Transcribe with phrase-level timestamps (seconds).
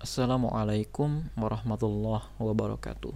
[0.00, 3.12] Assalamualaikum warahmatullahi wabarakatuh.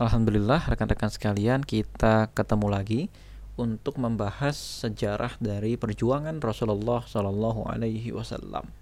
[0.00, 3.12] Alhamdulillah rekan-rekan sekalian kita ketemu lagi
[3.60, 8.72] untuk membahas sejarah dari perjuangan Rasulullah Shallallahu Alaihi Wasallam.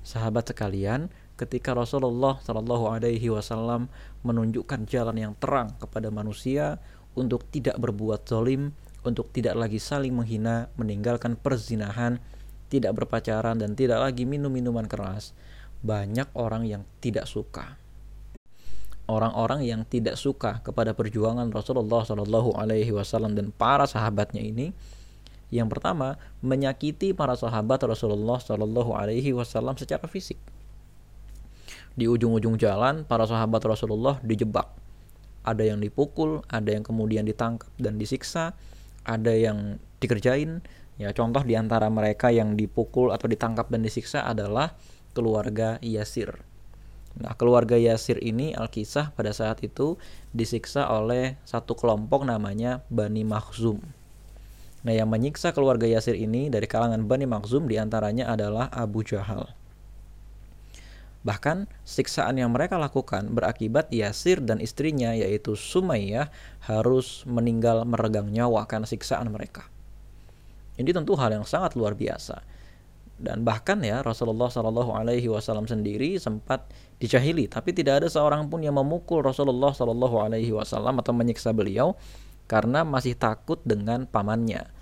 [0.00, 3.92] Sahabat sekalian, ketika Rasulullah Shallallahu Alaihi Wasallam
[4.24, 6.80] menunjukkan jalan yang terang kepada manusia
[7.12, 8.72] untuk tidak berbuat zalim,
[9.04, 12.16] untuk tidak lagi saling menghina, meninggalkan perzinahan,
[12.70, 15.34] tidak berpacaran dan tidak lagi minum minuman keras,
[15.82, 17.76] banyak orang yang tidak suka.
[19.10, 24.70] Orang-orang yang tidak suka kepada perjuangan Rasulullah Shallallahu Alaihi Wasallam dan para sahabatnya ini,
[25.50, 26.14] yang pertama
[26.46, 30.38] menyakiti para sahabat Rasulullah Shallallahu Alaihi Wasallam secara fisik.
[31.98, 34.70] Di ujung-ujung jalan, para sahabat Rasulullah dijebak.
[35.42, 38.54] Ada yang dipukul, ada yang kemudian ditangkap dan disiksa,
[39.02, 40.62] ada yang dikerjain,
[41.00, 44.76] Ya, contoh di antara mereka yang dipukul atau ditangkap dan disiksa adalah
[45.16, 46.44] keluarga Yasir.
[47.16, 49.96] Nah, keluarga Yasir ini Alkisah pada saat itu
[50.36, 53.80] disiksa oleh satu kelompok namanya Bani Makhzum.
[54.84, 59.48] Nah, yang menyiksa keluarga Yasir ini dari kalangan Bani Makhzum di antaranya adalah Abu Jahal.
[61.24, 66.28] Bahkan siksaan yang mereka lakukan berakibat Yasir dan istrinya yaitu Sumayyah
[66.68, 69.64] harus meninggal meregang nyawa karena siksaan mereka.
[70.80, 72.40] Ini tentu hal yang sangat luar biasa.
[73.20, 76.64] Dan bahkan ya Rasulullah Shallallahu Alaihi Wasallam sendiri sempat
[76.96, 82.00] dijahili, tapi tidak ada seorang pun yang memukul Rasulullah Shallallahu Alaihi Wasallam atau menyiksa beliau
[82.48, 84.72] karena masih takut dengan pamannya.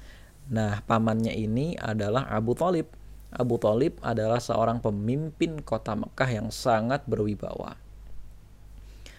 [0.54, 2.86] Nah, pamannya ini adalah Abu Talib.
[3.34, 7.74] Abu Talib adalah seorang pemimpin kota Mekah yang sangat berwibawa.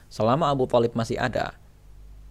[0.07, 1.58] Selama Abu Talib masih ada,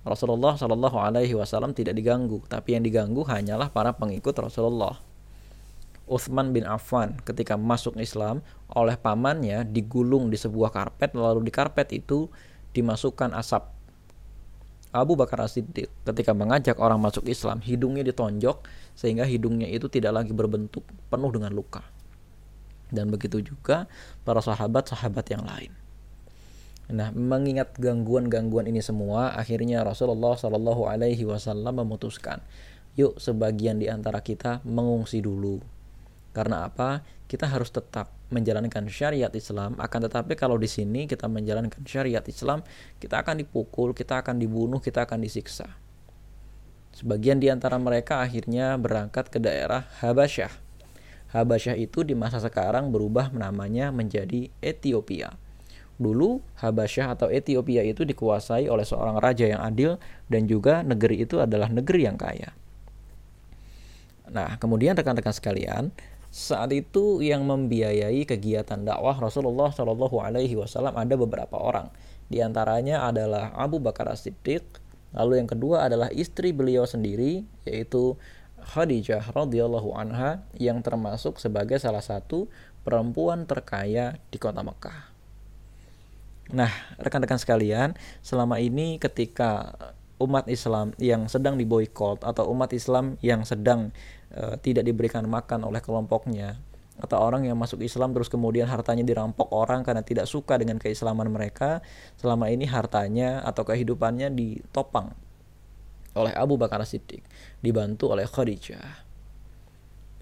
[0.09, 4.97] Rasulullah Shallallahu Alaihi Wasallam tidak diganggu, tapi yang diganggu hanyalah para pengikut Rasulullah.
[6.09, 8.41] Uthman bin Affan ketika masuk Islam
[8.73, 12.33] oleh pamannya digulung di sebuah karpet lalu di karpet itu
[12.73, 13.69] dimasukkan asap.
[14.89, 18.65] Abu Bakar As-Siddiq ketika mengajak orang masuk Islam hidungnya ditonjok
[18.97, 20.81] sehingga hidungnya itu tidak lagi berbentuk
[21.13, 21.85] penuh dengan luka.
[22.89, 23.85] Dan begitu juga
[24.25, 25.73] para sahabat-sahabat yang lain.
[26.89, 32.41] Nah, mengingat gangguan-gangguan ini semua, akhirnya Rasulullah Shallallahu Alaihi Wasallam memutuskan,
[32.97, 35.61] yuk sebagian di antara kita mengungsi dulu.
[36.33, 37.05] Karena apa?
[37.29, 39.77] Kita harus tetap menjalankan syariat Islam.
[39.77, 42.65] Akan tetapi kalau di sini kita menjalankan syariat Islam,
[42.97, 45.69] kita akan dipukul, kita akan dibunuh, kita akan disiksa.
[46.97, 50.51] Sebagian di antara mereka akhirnya berangkat ke daerah Habasyah.
[51.37, 55.37] Habasyah itu di masa sekarang berubah namanya menjadi Ethiopia
[55.99, 59.99] Dulu Habasyah atau Ethiopia itu dikuasai oleh seorang raja yang adil
[60.31, 62.55] dan juga negeri itu adalah negeri yang kaya.
[64.31, 65.91] Nah, kemudian rekan-rekan sekalian,
[66.29, 71.89] saat itu yang membiayai kegiatan dakwah Rasulullah Shallallahu Alaihi Wasallam ada beberapa orang.
[72.29, 74.63] Di antaranya adalah Abu Bakar As-Siddiq,
[75.17, 78.21] lalu yang kedua adalah istri beliau sendiri, yaitu
[78.69, 82.53] Khadijah radhiyallahu anha yang termasuk sebagai salah satu
[82.85, 85.18] perempuan terkaya di kota Mekah.
[86.49, 87.93] Nah, rekan-rekan sekalian,
[88.25, 89.77] selama ini ketika
[90.19, 93.95] umat Islam yang sedang diboykot atau umat Islam yang sedang
[94.35, 96.59] uh, tidak diberikan makan oleh kelompoknya
[96.99, 101.31] atau orang yang masuk Islam terus kemudian hartanya dirampok orang karena tidak suka dengan keislaman
[101.31, 101.79] mereka,
[102.19, 105.15] selama ini hartanya atau kehidupannya ditopang
[106.19, 107.23] oleh Abu Bakar Siddiq,
[107.63, 109.07] dibantu oleh Khadijah.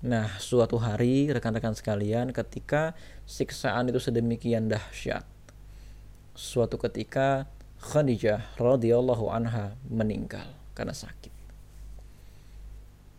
[0.04, 2.93] Nah, suatu hari rekan-rekan sekalian ketika
[3.25, 5.25] siksaan itu sedemikian dahsyat,
[6.37, 7.49] suatu ketika
[7.81, 11.33] Khadijah radhiyallahu anha meninggal karena sakit.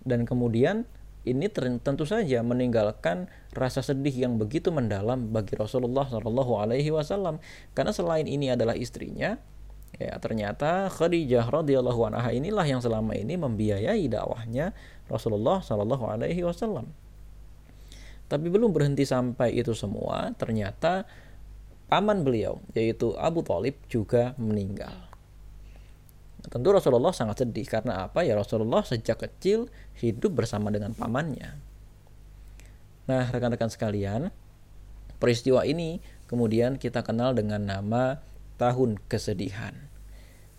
[0.08, 0.88] Dan kemudian
[1.28, 7.44] ini tentu saja meninggalkan rasa sedih yang begitu mendalam bagi Rasulullah Shallallahu Alaihi Wasallam
[7.76, 9.36] karena selain ini adalah istrinya,
[10.00, 14.72] ya ternyata Khadijah radhiyallahu anha inilah yang selama ini membiayai dakwahnya
[15.12, 16.88] Rasulullah Shallallahu Alaihi Wasallam.
[18.28, 21.08] Tapi belum berhenti sampai itu semua, ternyata
[21.88, 25.08] paman beliau yaitu Abu Talib juga meninggal.
[26.48, 29.68] Tentu Rasulullah sangat sedih karena apa ya Rasulullah sejak kecil
[30.00, 31.60] hidup bersama dengan pamannya.
[33.08, 34.32] Nah rekan-rekan sekalian
[35.20, 36.00] peristiwa ini
[36.32, 38.24] kemudian kita kenal dengan nama
[38.56, 39.76] tahun kesedihan.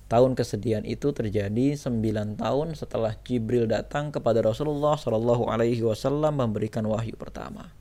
[0.09, 6.89] Tahun kesedihan itu terjadi 9 tahun setelah Jibril datang kepada Rasulullah Shallallahu Alaihi Wasallam memberikan
[6.89, 7.77] wahyu pertama.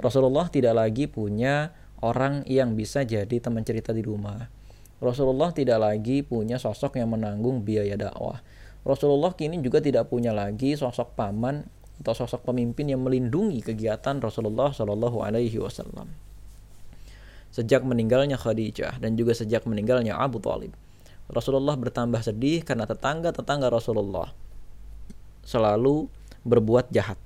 [0.00, 4.50] Rasulullah tidak lagi punya orang yang bisa jadi teman cerita di rumah.
[5.02, 8.38] Rasulullah tidak lagi punya sosok yang menanggung biaya dakwah.
[8.82, 11.62] Rasulullah kini juga tidak punya lagi sosok paman
[12.02, 16.10] atau sosok pemimpin yang melindungi kegiatan Rasulullah Shallallahu Alaihi Wasallam.
[17.54, 20.74] Sejak meninggalnya Khadijah dan juga sejak meninggalnya Abu Talib,
[21.30, 24.34] Rasulullah bertambah sedih karena tetangga-tetangga Rasulullah
[25.46, 26.10] selalu
[26.42, 27.18] berbuat jahat.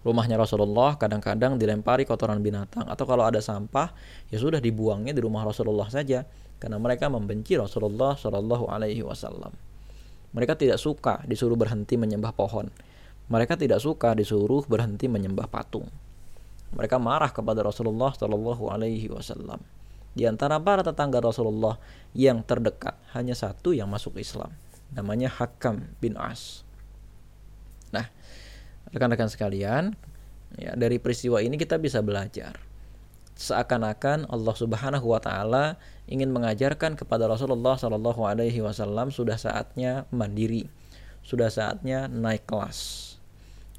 [0.00, 3.92] Rumahnya Rasulullah kadang-kadang dilempari kotoran binatang atau kalau ada sampah
[4.32, 6.24] ya sudah dibuangnya di rumah Rasulullah saja
[6.56, 9.52] karena mereka membenci Rasulullah Shallallahu Alaihi Wasallam.
[10.32, 12.72] Mereka tidak suka disuruh berhenti menyembah pohon
[13.30, 15.86] mereka tidak suka disuruh berhenti menyembah patung.
[16.74, 19.62] Mereka marah kepada Rasulullah Shallallahu Alaihi Wasallam.
[20.18, 21.78] Di antara para tetangga Rasulullah
[22.10, 24.50] yang terdekat hanya satu yang masuk Islam,
[24.90, 26.66] namanya Hakam bin As.
[28.90, 29.94] Rekan-rekan sekalian,
[30.58, 32.58] ya dari peristiwa ini kita bisa belajar.
[33.40, 40.68] Seakan-akan Allah Subhanahu wa taala ingin mengajarkan kepada Rasulullah Shallallahu alaihi wasallam sudah saatnya mandiri.
[41.20, 43.10] Sudah saatnya naik kelas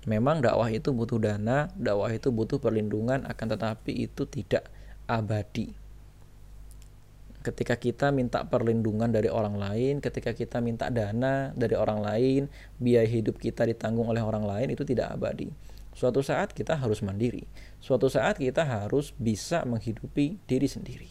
[0.10, 4.66] Memang dakwah itu butuh dana, dakwah itu butuh perlindungan, akan tetapi itu tidak
[5.06, 5.78] abadi.
[7.42, 12.42] Ketika kita minta perlindungan dari orang lain, ketika kita minta dana dari orang lain,
[12.78, 15.50] biaya hidup kita ditanggung oleh orang lain, itu tidak abadi.
[15.92, 17.44] Suatu saat kita harus mandiri.
[17.82, 21.10] Suatu saat kita harus bisa menghidupi diri sendiri.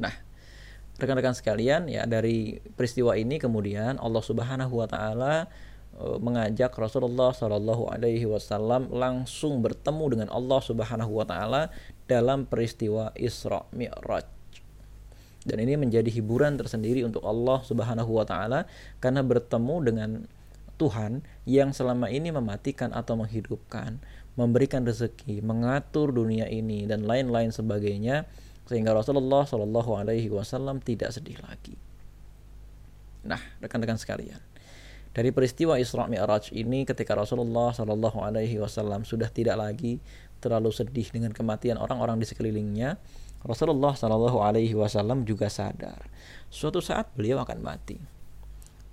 [0.00, 0.12] Nah,
[0.96, 5.46] rekan-rekan sekalian, ya dari peristiwa ini kemudian Allah Subhanahu wa taala
[5.98, 11.62] Eh, mengajak Rasulullah Shallallahu Alaihi Wasallam langsung bertemu dengan Allah Subhanahu Wa Taala
[12.06, 14.37] dalam peristiwa Isra Mi'raj.
[15.48, 18.60] Dan ini menjadi hiburan tersendiri untuk Allah Subhanahu Wa Taala
[19.00, 20.10] karena bertemu dengan
[20.76, 23.98] Tuhan yang selama ini mematikan atau menghidupkan,
[24.36, 28.28] memberikan rezeki, mengatur dunia ini dan lain-lain sebagainya
[28.68, 31.74] sehingga Rasulullah Shallallahu Alaihi Wasallam tidak sedih lagi.
[33.26, 34.38] Nah, rekan-rekan sekalian,
[35.18, 39.98] dari peristiwa Isra Mi'raj ini ketika Rasulullah Shallallahu alaihi wasallam sudah tidak lagi
[40.38, 42.94] terlalu sedih dengan kematian orang-orang di sekelilingnya,
[43.46, 46.10] Rasulullah Shallallahu alaihi wasallam juga sadar
[46.50, 48.00] suatu saat beliau akan mati.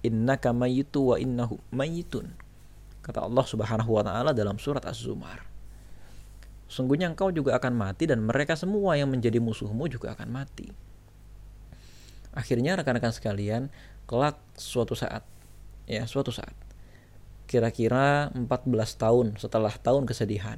[0.06, 2.30] Inna kamayitu wa innahu mayitun.
[3.02, 5.46] Kata Allah Subhanahu wa taala dalam surat Az-Zumar.
[6.70, 10.70] Sungguhnya engkau juga akan mati dan mereka semua yang menjadi musuhmu juga akan mati.
[12.36, 13.70] Akhirnya rekan-rekan sekalian,
[14.06, 15.26] kelak suatu saat
[15.86, 16.54] ya suatu saat
[17.46, 18.66] kira-kira 14
[18.98, 20.58] tahun setelah tahun kesedihan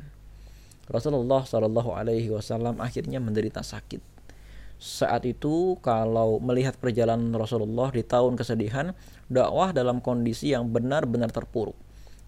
[0.88, 4.00] Rasulullah Shallallahu Alaihi Wasallam akhirnya menderita sakit.
[4.78, 8.94] Saat itu kalau melihat perjalanan Rasulullah di tahun kesedihan
[9.26, 11.76] dakwah dalam kondisi yang benar-benar terpuruk.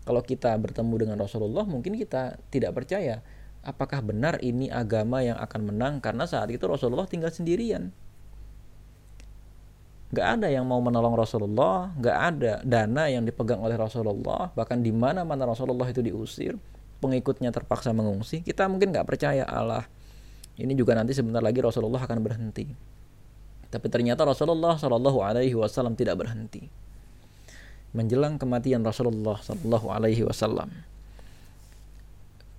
[0.03, 3.21] Kalau kita bertemu dengan Rasulullah mungkin kita tidak percaya
[3.61, 7.93] apakah benar ini agama yang akan menang karena saat itu Rasulullah tinggal sendirian.
[10.09, 14.89] Gak ada yang mau menolong Rasulullah, gak ada dana yang dipegang oleh Rasulullah, bahkan di
[14.89, 16.57] mana mana Rasulullah itu diusir,
[16.99, 18.43] pengikutnya terpaksa mengungsi.
[18.43, 19.87] Kita mungkin gak percaya Allah.
[20.59, 22.67] Ini juga nanti sebentar lagi Rasulullah akan berhenti.
[23.69, 26.67] Tapi ternyata Rasulullah Shallallahu Alaihi Wasallam tidak berhenti.
[27.95, 30.69] Menjelang kematian Rasulullah Shallallahu Alaihi Wasallam,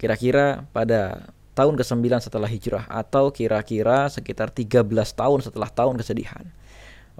[0.00, 6.46] kira-kira pada tahun ke-9 setelah hijrah atau kira-kira sekitar 13 tahun setelah tahun kesedihan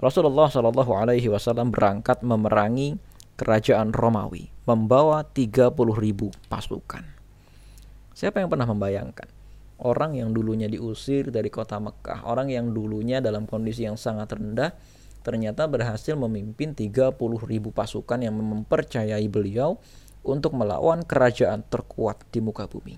[0.01, 2.97] Rasulullah Shallallahu Alaihi Wasallam berangkat memerangi
[3.35, 7.03] kerajaan Romawi, membawa 30 ribu pasukan.
[8.11, 9.27] Siapa yang pernah membayangkan?
[9.81, 14.77] Orang yang dulunya diusir dari kota Mekah, orang yang dulunya dalam kondisi yang sangat rendah,
[15.25, 17.17] ternyata berhasil memimpin 30
[17.49, 19.81] ribu pasukan yang mempercayai beliau
[20.21, 22.97] untuk melawan kerajaan terkuat di muka bumi.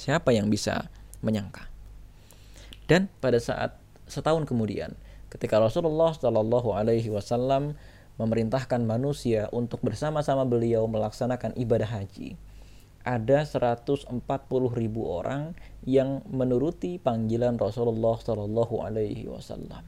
[0.00, 0.88] Siapa yang bisa
[1.20, 1.68] menyangka?
[2.88, 3.76] Dan pada saat
[4.08, 4.96] setahun kemudian,
[5.28, 7.76] ketika Rasulullah Shallallahu Alaihi Wasallam
[8.20, 12.36] memerintahkan manusia untuk bersama-sama beliau melaksanakan ibadah haji,
[13.00, 14.12] ada 140
[14.76, 15.56] ribu orang
[15.88, 19.80] yang menuruti panggilan Rasulullah Shallallahu Alaihi Wasallam.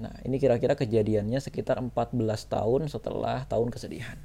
[0.00, 2.16] Nah, ini kira-kira kejadiannya sekitar 14
[2.48, 4.16] tahun setelah tahun kesedihan.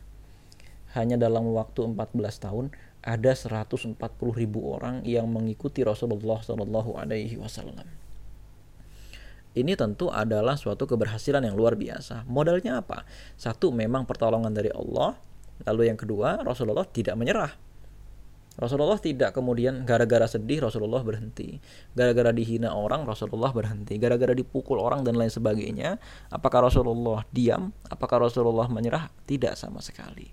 [0.96, 2.72] Hanya dalam waktu 14 tahun
[3.04, 3.96] ada 140
[4.32, 8.02] ribu orang yang mengikuti Rasulullah Shallallahu Alaihi Wasallam
[9.52, 12.24] ini tentu adalah suatu keberhasilan yang luar biasa.
[12.24, 13.04] Modalnya apa?
[13.36, 15.20] Satu, memang pertolongan dari Allah.
[15.68, 17.52] Lalu yang kedua, Rasulullah tidak menyerah.
[18.60, 21.60] Rasulullah tidak kemudian gara-gara sedih Rasulullah berhenti.
[21.96, 23.96] Gara-gara dihina orang Rasulullah berhenti.
[23.96, 26.00] Gara-gara dipukul orang dan lain sebagainya.
[26.32, 27.72] Apakah Rasulullah diam?
[27.88, 29.08] Apakah Rasulullah menyerah?
[29.28, 30.28] Tidak sama sekali.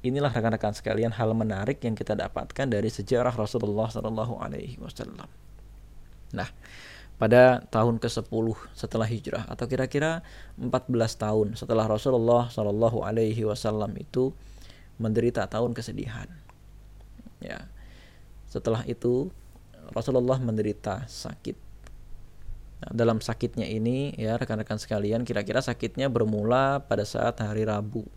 [0.00, 5.28] Inilah rekan-rekan sekalian hal menarik yang kita dapatkan dari sejarah Rasulullah Shallallahu Alaihi Wasallam.
[6.34, 6.48] Nah,
[7.20, 10.24] pada tahun ke-10 setelah hijrah atau kira-kira
[10.56, 10.88] 14
[11.20, 14.32] tahun setelah Rasulullah Shallallahu alaihi wasallam itu
[14.96, 16.32] menderita tahun kesedihan.
[17.44, 17.68] Ya.
[18.48, 19.28] Setelah itu
[19.92, 21.56] Rasulullah menderita sakit.
[22.80, 28.08] Nah, dalam sakitnya ini ya rekan-rekan sekalian kira-kira sakitnya bermula pada saat hari Rabu.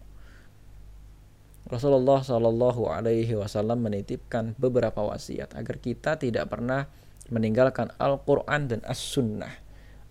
[1.67, 6.87] Rasulullah Shallallahu Alaihi Wasallam menitipkan beberapa wasiat agar kita tidak pernah
[7.29, 9.61] meninggalkan Al-Quran dan As-Sunnah.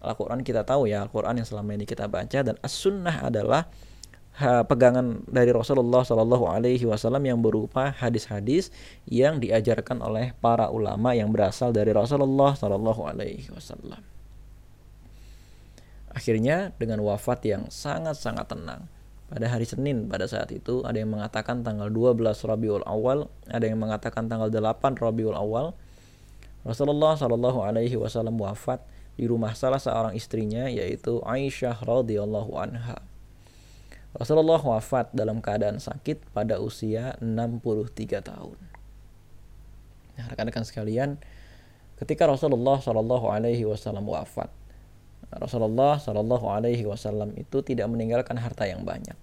[0.02, 3.68] Al-Quran kita tahu ya Al-Quran yang selama ini kita baca dan As-Sunnah adalah
[4.66, 8.72] pegangan dari Rasulullah Shallallahu Alaihi Wasallam yang berupa hadis-hadis
[9.04, 14.00] yang diajarkan oleh para ulama yang berasal dari Rasulullah Shallallahu Alaihi Wasallam.
[16.12, 18.88] Akhirnya dengan wafat yang sangat-sangat tenang
[19.32, 23.80] pada hari Senin pada saat itu ada yang mengatakan tanggal 12 Rabiul Awal, ada yang
[23.80, 25.72] mengatakan tanggal 8 Rabiul Awal.
[26.62, 28.82] Rasulullah Shallallahu Alaihi Wasallam wafat
[29.18, 33.02] di rumah salah seorang istrinya yaitu Aisyah radhiyallahu anha.
[34.12, 38.58] Rasulullah wafat dalam keadaan sakit pada usia 63 tahun.
[40.20, 41.16] Nah, rekan-rekan sekalian,
[41.96, 44.52] ketika Rasulullah Shallallahu Alaihi Wasallam wafat,
[45.32, 49.16] Rasulullah Shallallahu Alaihi Wasallam itu tidak meninggalkan harta yang banyak.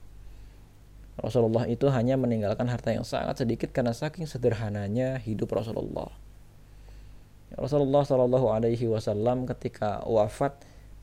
[1.19, 6.09] Rasulullah itu hanya meninggalkan harta yang sangat sedikit karena saking sederhananya hidup Rasulullah.
[7.57, 10.53] Rasulullah Shallallahu Alaihi Wasallam ketika wafat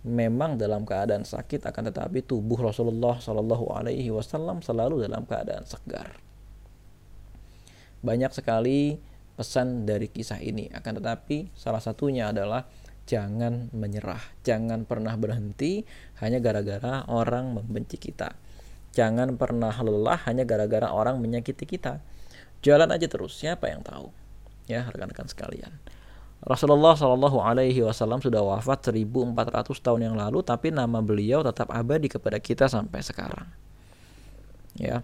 [0.06, 6.14] memang dalam keadaan sakit akan tetapi tubuh Rasulullah Shallallahu Alaihi Wasallam selalu dalam keadaan segar.
[8.06, 8.94] Banyak sekali
[9.34, 12.64] pesan dari kisah ini akan tetapi salah satunya adalah
[13.10, 15.82] jangan menyerah, jangan pernah berhenti
[16.22, 18.34] hanya gara-gara orang membenci kita.
[18.96, 22.00] Jangan pernah lelah hanya gara-gara orang menyakiti kita.
[22.64, 24.08] Jalan aja terus, siapa yang tahu?
[24.66, 25.68] Ya, rekan-rekan sekalian.
[26.44, 29.32] Rasulullah Shallallahu Alaihi Wasallam sudah wafat 1400
[29.80, 33.48] tahun yang lalu, tapi nama beliau tetap abadi kepada kita sampai sekarang.
[34.76, 35.00] Ya,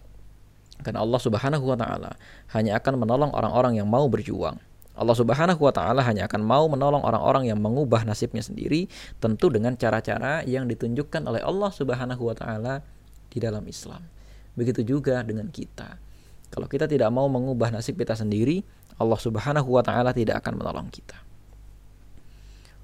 [0.84, 2.12] karena Allah Subhanahu Wa Taala
[2.52, 4.60] hanya akan menolong orang-orang yang mau berjuang.
[4.92, 9.72] Allah Subhanahu Wa Taala hanya akan mau menolong orang-orang yang mengubah nasibnya sendiri, tentu dengan
[9.78, 12.74] cara-cara yang ditunjukkan oleh Allah Subhanahu Wa Taala
[13.32, 14.04] di dalam Islam.
[14.52, 15.96] Begitu juga dengan kita.
[16.52, 18.60] Kalau kita tidak mau mengubah nasib kita sendiri,
[19.00, 21.16] Allah Subhanahu wa taala tidak akan menolong kita.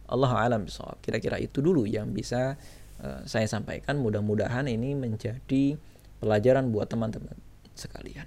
[0.09, 0.97] Allah alam bisawab.
[1.05, 2.57] Kira-kira itu dulu yang bisa
[3.05, 4.01] uh, saya sampaikan.
[4.01, 5.77] Mudah-mudahan ini menjadi
[6.17, 7.37] pelajaran buat teman-teman
[7.77, 8.25] sekalian.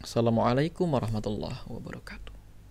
[0.00, 2.35] Assalamualaikum warahmatullahi wabarakatuh.